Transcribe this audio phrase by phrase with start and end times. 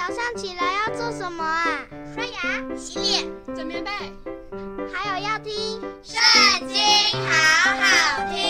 [0.00, 1.66] 早上起来要做什么啊？
[2.14, 3.90] 刷牙、洗脸、整棉被，
[4.90, 5.52] 还有要听
[6.02, 6.78] 《圣经》，
[7.28, 8.40] 好好听。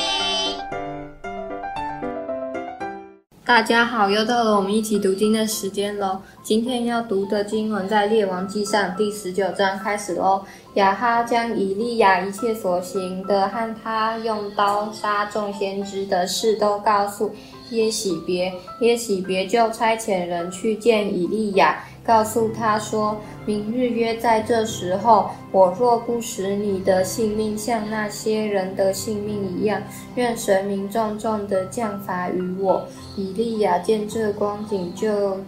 [3.44, 6.20] 大家好，又到了我们一起读经的时间喽。
[6.40, 10.44] 今天要读的经文在《列王记上》第十九章开始喽。
[10.74, 17.34] 亚哈将以利亚一切所行的和他用刀杀众先知的事都告诉
[17.70, 23.16] 耶喜别，耶喜别就差遣人去见以利亚，告诉他说
[23.46, 29.80] ：“明日约在这时候，我若不使你的性命像那些人的性命一样，
[30.16, 32.84] 愿神明重重的降罚于我。”
[33.16, 35.38] 以利亚见这光景，就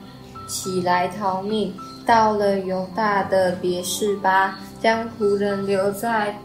[0.49, 1.75] 起来逃命，
[2.07, 6.37] 到了犹大的别是巴，将仆人留在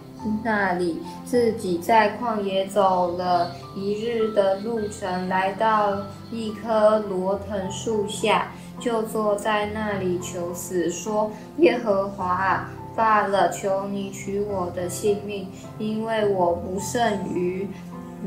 [0.43, 5.97] 那里，自己在旷野走了一日的路程，来到
[6.31, 17.67] 一棵罗藤树下，就坐在那里求死，说：“耶和华啊，罢了，求你取我的性命，因为我不胜于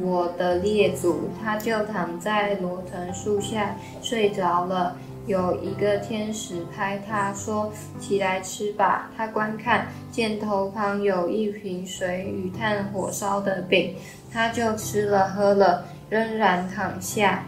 [0.00, 4.96] 我的列祖。”他就躺在罗藤树下睡着了。
[5.26, 13.94] 有一个天使拍他说：“起来吃吧。”他观看，见头旁有一瓶水与炭火烧的饼，
[14.32, 17.44] 他就吃了喝了，仍然躺下。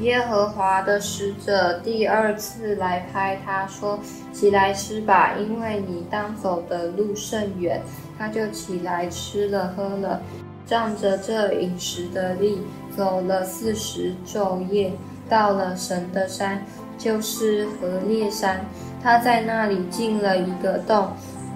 [0.00, 3.98] 耶和华的使者第二次来拍他说
[4.32, 7.82] ：“起来吃吧，因为你当走的路甚远。”
[8.18, 10.20] 他就起来吃了喝了，
[10.66, 12.60] 仗着这饮食的力，
[12.98, 14.92] 走了四十昼夜。
[15.28, 16.64] 到了神的山，
[16.96, 18.64] 就是何烈山，
[19.02, 21.08] 他在那里进了一个洞，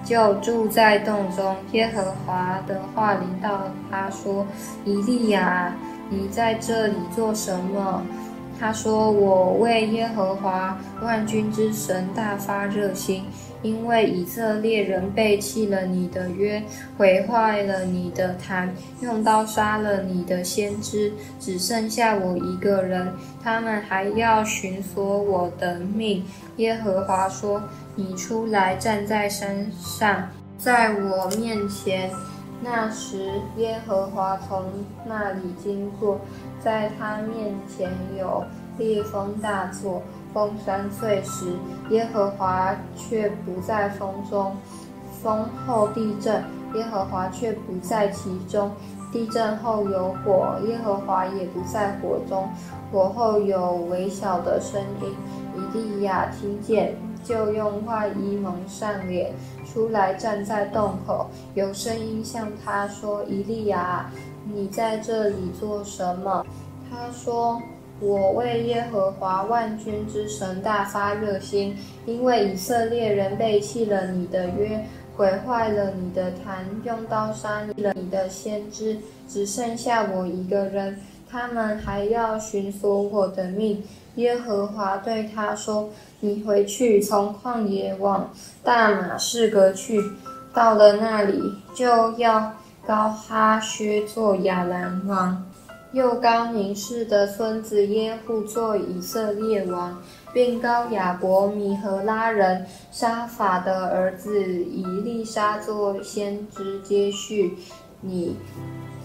[0.05, 1.55] 就住在洞中。
[1.71, 4.45] 耶和华的话临到他说
[4.85, 5.73] ：“以利亚，
[6.07, 8.03] 你在这里做什么？”
[8.63, 13.25] 他说：“我为耶和华万军之神大发热心，
[13.61, 16.63] 因为以色列人背弃了你的约，
[16.97, 21.11] 毁坏了你的坛，用刀杀了你的先知，
[21.41, 23.11] 只剩下我一个人，
[23.43, 26.23] 他们还要寻索我的命。”
[26.55, 27.61] 耶和华说
[27.95, 32.09] ：“你出来站在山上，在我面前。”
[32.65, 34.63] 那时，耶和华从
[35.05, 36.17] 那里经过，
[36.63, 38.41] 在他面前有
[38.77, 40.01] 烈风大作，
[40.33, 41.53] 风山碎石。
[41.89, 44.55] 耶和华却不在风中，
[45.21, 46.43] 风后地震，
[46.75, 48.71] 耶和华却不在其中。
[49.11, 52.49] 地震后有火，耶和华也不在火中。
[52.91, 55.15] 火后有微小的声音，
[55.55, 56.95] 以利亚听见。
[57.23, 59.33] 就用外衣蒙上脸，
[59.65, 64.11] 出来站在洞口，有声音向他说：“以利亚，
[64.53, 66.45] 你在这里做什么？”
[66.91, 67.61] 他说
[68.03, 71.73] ：“我为耶和华万军之神大发热心，
[72.05, 78.97] 因为以色列人背弃了你的约，毁坏了你的坛，用刀杀了你的先知，
[79.29, 80.99] 只剩下我一个人，
[81.31, 83.81] 他们还要寻索我的命。”
[84.15, 88.29] 耶和华对他说：“你回去，从旷野往
[88.63, 89.99] 大马士革去，
[90.53, 91.41] 到了那里，
[91.73, 92.53] 就要
[92.85, 95.43] 高哈薛做亚兰王，
[95.93, 100.01] 又高宁示的孙子耶户做以色列王，
[100.33, 107.55] 并高雅伯米和拉人沙法的儿子以利沙做先知，接续
[108.01, 108.35] 你。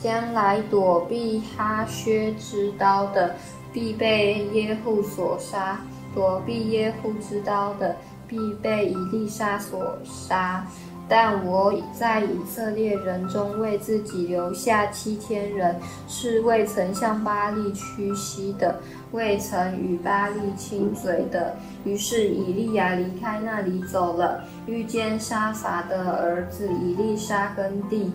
[0.00, 3.36] 将来躲避哈薛之刀的。”
[3.70, 5.78] 必被耶户所杀，
[6.14, 7.94] 躲避耶户之刀的，
[8.26, 10.66] 必被以利沙所杀。
[11.08, 15.74] 但我在以色列人中为自己留下七千人，
[16.06, 18.78] 是未曾向巴力屈膝的，
[19.12, 21.56] 未曾与巴力亲嘴的。
[21.84, 28.12] 于是以利亚离开那里走了，遇见沙法的儿子以利沙跟地，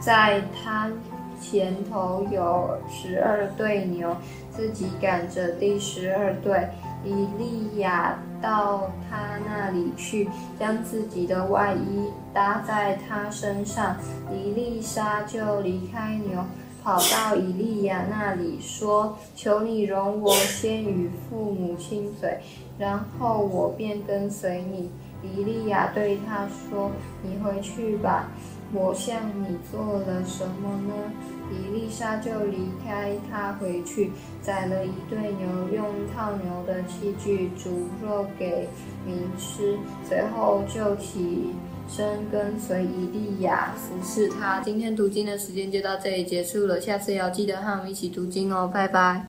[0.00, 0.90] 在他。
[1.40, 4.12] 前头有十二对牛，
[4.50, 6.68] 自己赶着第十二对。
[7.04, 10.28] 以利亚到他那里去，
[10.58, 13.96] 将自己的外衣搭在他身上。
[14.32, 16.44] 伊丽莎就离开牛，
[16.82, 22.38] 跑到以利亚那里说：“求你容我先与父母亲嘴，
[22.78, 24.90] 然后我便跟随你。”
[25.22, 26.90] 伊利亚对他说
[27.22, 28.28] ：“你回去吧。”
[28.72, 30.94] 我向你做了什么呢？
[31.50, 34.10] 伊丽莎就离开他回去，
[34.42, 38.68] 宰了一对牛，用套牛的器具煮肉给
[39.06, 41.54] 民吃，随后就起
[41.88, 44.60] 身跟随伊利亚服侍他。
[44.60, 49.24] 今天读经的时间就到这里结束了，下次也要记得和我们一起读经哦，拜拜。